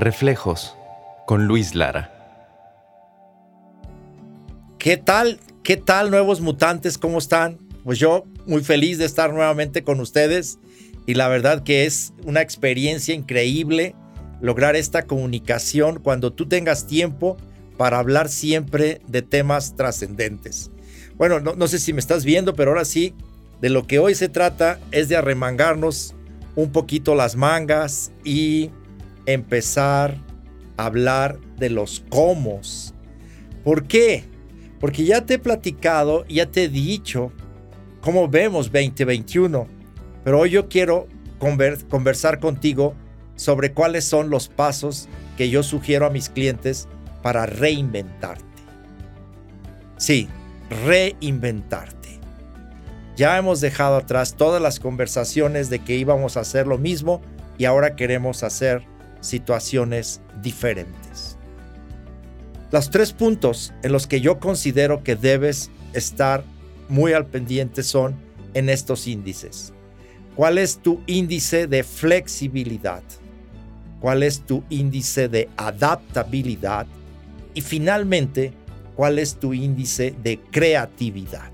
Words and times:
Reflejos 0.00 0.76
con 1.26 1.46
Luis 1.46 1.74
Lara. 1.74 2.14
¿Qué 4.78 4.96
tal? 4.96 5.40
¿Qué 5.64 5.76
tal 5.76 6.10
nuevos 6.10 6.40
mutantes? 6.40 6.98
¿Cómo 6.98 7.18
están? 7.18 7.58
Pues 7.84 7.98
yo 7.98 8.24
muy 8.46 8.62
feliz 8.62 8.98
de 8.98 9.04
estar 9.04 9.32
nuevamente 9.32 9.82
con 9.82 10.00
ustedes 10.00 10.58
y 11.06 11.14
la 11.14 11.28
verdad 11.28 11.64
que 11.64 11.84
es 11.84 12.12
una 12.24 12.42
experiencia 12.42 13.14
increíble 13.14 13.96
lograr 14.40 14.76
esta 14.76 15.02
comunicación 15.02 15.98
cuando 15.98 16.32
tú 16.32 16.46
tengas 16.46 16.86
tiempo 16.86 17.36
para 17.76 17.98
hablar 17.98 18.28
siempre 18.28 19.00
de 19.08 19.22
temas 19.22 19.74
trascendentes. 19.74 20.70
Bueno, 21.16 21.40
no, 21.40 21.54
no, 21.54 21.66
sé 21.66 21.80
si 21.80 21.92
me 21.92 22.00
estás 22.00 22.24
viendo, 22.24 22.54
pero 22.54 22.70
ahora 22.70 22.84
sí, 22.84 23.14
de 23.60 23.70
lo 23.70 23.86
que 23.86 23.98
hoy 23.98 24.14
se 24.14 24.28
trata 24.28 24.78
es 24.92 25.08
de 25.08 25.16
arremangarnos 25.16 26.14
un 26.54 26.70
poquito 26.70 27.14
las 27.16 27.34
mangas 27.34 28.12
y 28.24 28.70
empezar 29.32 30.16
a 30.76 30.86
hablar 30.86 31.38
de 31.58 31.70
los 31.70 32.02
cómo. 32.08 32.60
¿Por 33.62 33.86
qué? 33.86 34.24
Porque 34.80 35.04
ya 35.04 35.26
te 35.26 35.34
he 35.34 35.38
platicado, 35.38 36.24
ya 36.26 36.46
te 36.50 36.64
he 36.64 36.68
dicho 36.68 37.32
cómo 38.00 38.28
vemos 38.28 38.72
2021, 38.72 39.66
pero 40.24 40.40
hoy 40.40 40.50
yo 40.50 40.68
quiero 40.68 41.08
conversar 41.38 42.40
contigo 42.40 42.94
sobre 43.36 43.72
cuáles 43.72 44.04
son 44.04 44.30
los 44.30 44.48
pasos 44.48 45.08
que 45.36 45.50
yo 45.50 45.62
sugiero 45.62 46.06
a 46.06 46.10
mis 46.10 46.30
clientes 46.30 46.88
para 47.22 47.44
reinventarte. 47.44 48.44
Sí, 49.98 50.28
reinventarte. 50.86 52.18
Ya 53.16 53.36
hemos 53.36 53.60
dejado 53.60 53.96
atrás 53.96 54.36
todas 54.36 54.62
las 54.62 54.80
conversaciones 54.80 55.70
de 55.70 55.80
que 55.80 55.96
íbamos 55.96 56.36
a 56.36 56.40
hacer 56.40 56.66
lo 56.66 56.78
mismo 56.78 57.20
y 57.58 57.64
ahora 57.64 57.96
queremos 57.96 58.42
hacer 58.42 58.84
situaciones 59.20 60.20
diferentes. 60.42 61.36
Los 62.70 62.90
tres 62.90 63.12
puntos 63.12 63.72
en 63.82 63.92
los 63.92 64.06
que 64.06 64.20
yo 64.20 64.38
considero 64.38 65.02
que 65.02 65.16
debes 65.16 65.70
estar 65.94 66.44
muy 66.88 67.12
al 67.12 67.26
pendiente 67.26 67.82
son 67.82 68.14
en 68.54 68.68
estos 68.68 69.06
índices. 69.06 69.72
¿Cuál 70.36 70.58
es 70.58 70.78
tu 70.78 71.00
índice 71.06 71.66
de 71.66 71.82
flexibilidad? 71.82 73.02
¿Cuál 74.00 74.22
es 74.22 74.40
tu 74.40 74.62
índice 74.68 75.28
de 75.28 75.48
adaptabilidad? 75.56 76.86
Y 77.54 77.60
finalmente, 77.60 78.52
¿cuál 78.94 79.18
es 79.18 79.34
tu 79.34 79.52
índice 79.52 80.14
de 80.22 80.38
creatividad? 80.50 81.50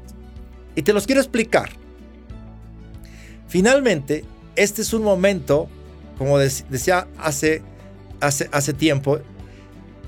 Y 0.77 0.83
te 0.83 0.93
los 0.93 1.07
quiero 1.07 1.21
explicar. 1.21 1.71
Finalmente, 3.49 4.25
este 4.57 4.83
es 4.83 4.93
un 4.93 5.03
momento 5.03 5.69
como 6.19 6.39
decía 6.39 7.09
hace, 7.19 7.63
hace, 8.21 8.49
hace 8.53 8.73
tiempo, 8.73 9.21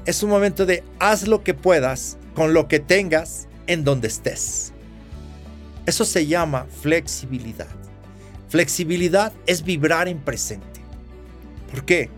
es 0.05 0.23
un 0.23 0.31
momento 0.31 0.67
de 0.67 0.85
haz 0.99 1.27
lo 1.27 1.43
que 1.43 1.55
puedas 1.55 2.17
con 2.35 2.55
lo 2.55 2.69
que 2.69 2.79
tengas 2.79 3.49
en 3.67 3.85
donde 3.85 4.09
estés. 4.09 4.73
Eso 5.87 6.05
se 6.05 6.27
llama 6.27 6.67
flexibilidad. 6.83 7.69
Flexibilidad 8.49 9.33
es 9.47 9.65
vibrar 9.65 10.09
en 10.09 10.19
presente. 10.19 10.81
¿Por 11.71 11.85
qué? 11.85 12.11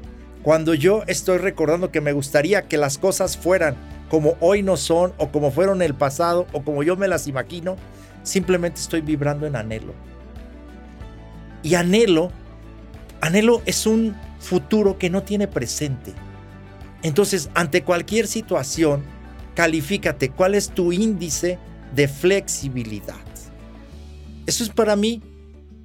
Cuando 0.42 0.74
yo 0.74 1.02
estoy 1.06 1.38
recordando 1.38 1.90
que 1.90 2.00
me 2.00 2.12
gustaría 2.12 2.68
que 2.68 2.76
las 2.76 2.98
cosas 2.98 3.36
fueran 3.36 3.76
como 4.08 4.36
hoy 4.40 4.62
no 4.62 4.76
son 4.76 5.12
o 5.18 5.28
como 5.28 5.50
fueron 5.50 5.82
en 5.82 5.86
el 5.86 5.94
pasado 5.94 6.46
o 6.52 6.62
como 6.62 6.82
yo 6.82 6.96
me 6.96 7.08
las 7.08 7.26
imagino, 7.26 7.76
simplemente 8.22 8.80
estoy 8.80 9.00
vibrando 9.00 9.46
en 9.46 9.56
anhelo. 9.56 9.94
Y 11.62 11.74
anhelo 11.74 12.32
Anhelo 13.20 13.62
es 13.66 13.86
un 13.86 14.14
futuro 14.38 14.98
que 14.98 15.10
no 15.10 15.22
tiene 15.22 15.48
presente. 15.48 16.12
Entonces, 17.02 17.50
ante 17.54 17.82
cualquier 17.82 18.26
situación, 18.26 19.02
califícate 19.54 20.30
cuál 20.30 20.54
es 20.54 20.70
tu 20.70 20.92
índice 20.92 21.58
de 21.94 22.08
flexibilidad. 22.08 23.16
Eso 24.46 24.64
es 24.64 24.70
para 24.70 24.96
mí 24.96 25.22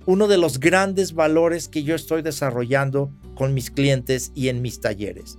uno 0.06 0.28
de 0.28 0.38
los 0.38 0.60
grandes 0.60 1.14
valores 1.14 1.68
que 1.68 1.84
yo 1.84 1.96
estoy 1.96 2.22
desarrollando 2.22 3.12
con 3.36 3.54
mis 3.54 3.72
clientes 3.72 4.32
y 4.36 4.50
en 4.50 4.62
mis 4.62 4.80
talleres. 4.80 5.38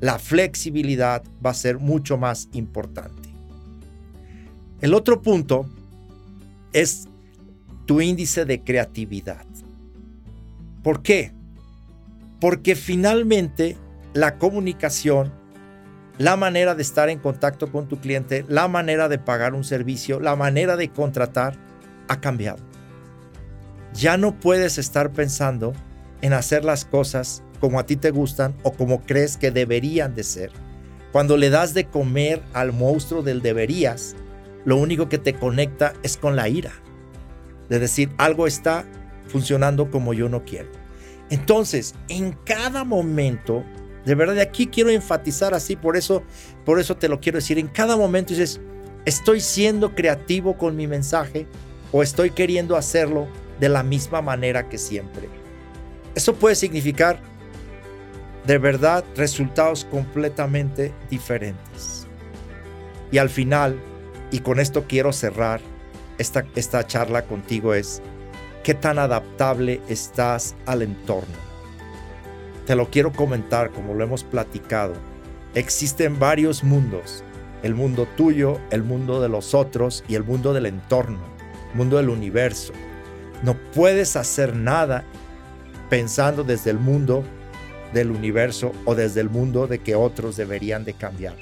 La 0.00 0.18
flexibilidad 0.18 1.22
va 1.44 1.50
a 1.50 1.54
ser 1.54 1.78
mucho 1.78 2.18
más 2.18 2.48
importante. 2.52 3.30
El 4.80 4.94
otro 4.94 5.22
punto 5.22 5.66
es 6.72 7.08
tu 7.86 8.00
índice 8.00 8.44
de 8.44 8.62
creatividad. 8.62 9.46
¿Por 10.82 11.02
qué? 11.02 11.32
Porque 12.40 12.74
finalmente 12.74 13.76
la 14.14 14.38
comunicación, 14.38 15.32
la 16.18 16.36
manera 16.36 16.74
de 16.74 16.82
estar 16.82 17.08
en 17.08 17.18
contacto 17.18 17.70
con 17.70 17.88
tu 17.88 17.98
cliente, 17.98 18.44
la 18.48 18.68
manera 18.68 19.08
de 19.08 19.18
pagar 19.18 19.54
un 19.54 19.64
servicio, 19.64 20.20
la 20.20 20.36
manera 20.36 20.76
de 20.76 20.90
contratar 20.90 21.56
ha 22.08 22.20
cambiado. 22.20 22.62
Ya 23.94 24.16
no 24.16 24.38
puedes 24.38 24.78
estar 24.78 25.10
pensando 25.12 25.72
en 26.22 26.32
hacer 26.32 26.64
las 26.64 26.84
cosas 26.84 27.42
como 27.60 27.78
a 27.78 27.86
ti 27.86 27.96
te 27.96 28.10
gustan 28.10 28.54
o 28.62 28.72
como 28.72 29.02
crees 29.02 29.36
que 29.36 29.50
deberían 29.50 30.14
de 30.14 30.24
ser. 30.24 30.50
Cuando 31.12 31.36
le 31.36 31.50
das 31.50 31.72
de 31.72 31.86
comer 31.86 32.42
al 32.52 32.72
monstruo 32.72 33.22
del 33.22 33.40
deberías, 33.40 34.14
lo 34.64 34.76
único 34.76 35.08
que 35.08 35.18
te 35.18 35.34
conecta 35.34 35.94
es 36.02 36.16
con 36.16 36.36
la 36.36 36.48
ira. 36.48 36.72
De 37.68 37.78
decir, 37.78 38.10
algo 38.18 38.46
está 38.46 38.84
funcionando 39.28 39.90
como 39.90 40.12
yo 40.12 40.28
no 40.28 40.44
quiero. 40.44 40.85
Entonces, 41.30 41.94
en 42.08 42.32
cada 42.44 42.84
momento, 42.84 43.64
de 44.04 44.14
verdad, 44.14 44.38
aquí 44.38 44.68
quiero 44.68 44.90
enfatizar 44.90 45.54
así, 45.54 45.74
por 45.76 45.96
eso, 45.96 46.22
por 46.64 46.78
eso 46.78 46.96
te 46.96 47.08
lo 47.08 47.20
quiero 47.20 47.38
decir, 47.38 47.58
en 47.58 47.68
cada 47.68 47.96
momento 47.96 48.32
dices, 48.32 48.60
estoy 49.04 49.40
siendo 49.40 49.94
creativo 49.94 50.56
con 50.56 50.76
mi 50.76 50.86
mensaje 50.86 51.46
o 51.92 52.02
estoy 52.02 52.30
queriendo 52.30 52.76
hacerlo 52.76 53.26
de 53.58 53.68
la 53.68 53.82
misma 53.82 54.22
manera 54.22 54.68
que 54.68 54.78
siempre. 54.78 55.28
Eso 56.14 56.34
puede 56.34 56.54
significar, 56.54 57.18
de 58.46 58.58
verdad, 58.58 59.04
resultados 59.16 59.84
completamente 59.84 60.92
diferentes. 61.10 62.06
Y 63.10 63.18
al 63.18 63.30
final, 63.30 63.78
y 64.30 64.40
con 64.40 64.60
esto 64.60 64.84
quiero 64.88 65.12
cerrar 65.12 65.60
esta, 66.18 66.46
esta 66.54 66.86
charla 66.86 67.22
contigo, 67.22 67.74
es, 67.74 68.02
qué 68.66 68.74
tan 68.74 68.98
adaptable 68.98 69.80
estás 69.88 70.56
al 70.66 70.82
entorno. 70.82 71.36
Te 72.66 72.74
lo 72.74 72.90
quiero 72.90 73.12
comentar 73.12 73.70
como 73.70 73.94
lo 73.94 74.02
hemos 74.02 74.24
platicado. 74.24 74.94
Existen 75.54 76.18
varios 76.18 76.64
mundos. 76.64 77.22
El 77.62 77.76
mundo 77.76 78.08
tuyo, 78.16 78.58
el 78.72 78.82
mundo 78.82 79.22
de 79.22 79.28
los 79.28 79.54
otros 79.54 80.02
y 80.08 80.16
el 80.16 80.24
mundo 80.24 80.52
del 80.52 80.66
entorno, 80.66 81.20
el 81.70 81.76
mundo 81.76 81.98
del 81.98 82.08
universo. 82.08 82.72
No 83.44 83.56
puedes 83.72 84.16
hacer 84.16 84.56
nada 84.56 85.04
pensando 85.88 86.42
desde 86.42 86.70
el 86.70 86.80
mundo 86.80 87.22
del 87.94 88.10
universo 88.10 88.72
o 88.84 88.96
desde 88.96 89.20
el 89.20 89.30
mundo 89.30 89.68
de 89.68 89.78
que 89.78 89.94
otros 89.94 90.36
deberían 90.36 90.84
de 90.84 90.94
cambiar. 90.94 91.36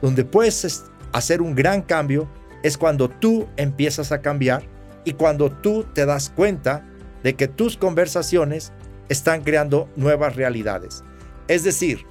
Donde 0.00 0.24
puedes 0.24 0.84
hacer 1.12 1.42
un 1.42 1.54
gran 1.54 1.82
cambio 1.82 2.30
es 2.62 2.78
cuando 2.78 3.10
tú 3.10 3.46
empiezas 3.58 4.10
a 4.10 4.22
cambiar 4.22 4.71
y 5.04 5.14
cuando 5.14 5.50
tú 5.50 5.84
te 5.92 6.06
das 6.06 6.30
cuenta 6.30 6.84
de 7.22 7.34
que 7.34 7.48
tus 7.48 7.76
conversaciones 7.76 8.72
están 9.08 9.42
creando 9.42 9.88
nuevas 9.96 10.36
realidades. 10.36 11.04
Es 11.48 11.64
decir, 11.64 12.06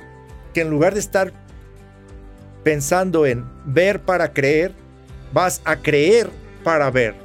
que 0.54 0.62
en 0.62 0.70
lugar 0.70 0.94
de 0.94 1.00
estar 1.00 1.34
pensando 2.64 3.26
en 3.26 3.46
ver 3.66 4.02
para 4.02 4.34
creer, 4.34 4.74
vas 5.34 5.62
a 5.66 5.78
creer 5.78 6.30
para 6.64 6.92
ver. 6.92 7.16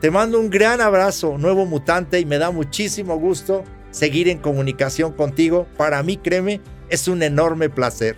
Te 0.00 0.10
mando 0.10 0.40
un 0.40 0.50
gran 0.50 0.80
abrazo, 0.80 1.38
nuevo 1.38 1.66
mutante, 1.66 2.20
y 2.20 2.24
me 2.24 2.38
da 2.38 2.50
muchísimo 2.50 3.16
gusto 3.18 3.64
seguir 3.90 4.28
en 4.28 4.38
comunicación 4.38 5.12
contigo. 5.12 5.66
Para 5.76 6.02
mí, 6.02 6.16
créeme, 6.16 6.60
es 6.88 7.08
un 7.08 7.22
enorme 7.22 7.68
placer. 7.68 8.16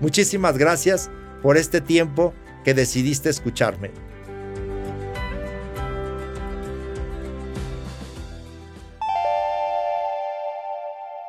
Muchísimas 0.00 0.56
gracias 0.56 1.10
por 1.42 1.56
este 1.56 1.80
tiempo 1.80 2.32
que 2.64 2.74
decidiste 2.74 3.28
escucharme. 3.28 3.90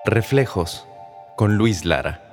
Reflejos 0.10 0.88
con 1.36 1.56
Luis 1.56 1.86
Lara. 1.86 2.29